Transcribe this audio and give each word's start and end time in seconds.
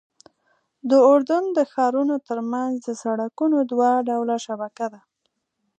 د 0.89 0.91
اردن 1.11 1.43
د 1.57 1.59
ښارونو 1.71 2.15
ترمنځ 2.27 2.73
د 2.87 2.89
سړکونو 3.03 3.57
دوه 3.71 3.89
ډوله 4.09 4.35
شبکه 4.45 4.85
ده. 4.93 5.01